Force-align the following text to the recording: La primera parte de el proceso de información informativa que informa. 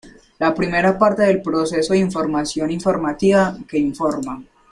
La 0.39 0.51
primera 0.55 0.97
parte 0.97 1.21
de 1.21 1.29
el 1.29 1.43
proceso 1.43 1.93
de 1.93 1.99
información 1.99 2.71
informativa 2.71 3.55
que 3.67 3.77
informa. 3.77 4.41